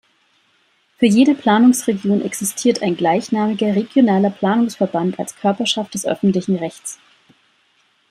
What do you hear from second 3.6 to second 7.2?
Regionaler Planungsverband als Körperschaft des öffentlichen Rechts.